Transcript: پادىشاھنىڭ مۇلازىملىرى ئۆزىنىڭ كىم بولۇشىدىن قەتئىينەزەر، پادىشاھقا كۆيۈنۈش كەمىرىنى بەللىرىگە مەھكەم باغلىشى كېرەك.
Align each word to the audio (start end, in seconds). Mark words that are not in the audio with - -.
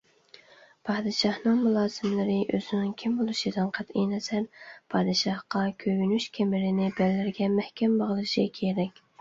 پادىشاھنىڭ 0.87 1.59
مۇلازىملىرى 1.65 2.37
ئۆزىنىڭ 2.55 2.95
كىم 3.01 3.13
بولۇشىدىن 3.19 3.69
قەتئىينەزەر، 3.77 4.49
پادىشاھقا 4.95 5.63
كۆيۈنۈش 5.85 6.29
كەمىرىنى 6.39 6.91
بەللىرىگە 7.03 7.55
مەھكەم 7.61 7.99
باغلىشى 8.05 8.49
كېرەك. 8.61 9.03